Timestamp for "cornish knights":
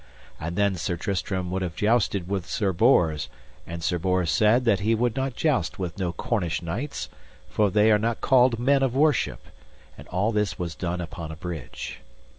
6.11-7.07